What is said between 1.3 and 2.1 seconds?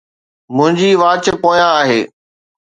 پويان آهي